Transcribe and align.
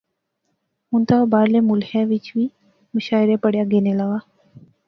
ہن 0.89 1.01
تہ 1.07 1.15
او 1.19 1.25
باہرلے 1.33 1.59
ملخیں 1.69 2.05
وچ 2.11 2.25
وی 2.35 2.45
مشاعرے 2.95 3.35
پڑھیا 3.43 3.63
گینے 3.71 3.93
لاغا 3.99 4.19